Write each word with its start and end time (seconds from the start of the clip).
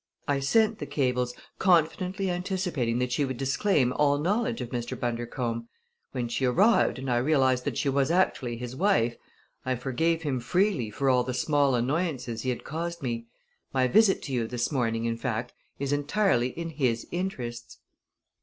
I 0.27 0.39
sent 0.39 0.79
the 0.79 0.87
cables, 0.87 1.35
confidently 1.59 2.31
anticipating 2.31 2.97
that 2.97 3.11
she 3.11 3.23
would 3.23 3.37
disclaim 3.37 3.93
all 3.93 4.17
knowledge 4.17 4.59
of 4.59 4.71
Mr. 4.71 4.99
Bundercombe. 4.99 5.67
When 6.11 6.27
she 6.27 6.43
arrived, 6.43 6.97
and 6.97 7.07
I 7.07 7.17
realized 7.17 7.65
that 7.65 7.77
she 7.77 7.87
was 7.87 8.09
actually 8.09 8.57
his 8.57 8.75
wife, 8.75 9.15
I 9.63 9.75
forgave 9.75 10.23
him 10.23 10.39
freely 10.39 10.89
for 10.89 11.07
all 11.07 11.23
the 11.23 11.35
small 11.35 11.75
annoyances 11.75 12.41
he 12.41 12.49
had 12.49 12.63
caused 12.63 13.03
me: 13.03 13.27
my 13.75 13.87
visit 13.87 14.23
to 14.23 14.33
you 14.33 14.47
this 14.47 14.71
morning, 14.71 15.05
in 15.05 15.17
fact, 15.17 15.53
is 15.77 15.93
entirely 15.93 16.47
in 16.47 16.71
his 16.71 17.05
interests." 17.11 17.77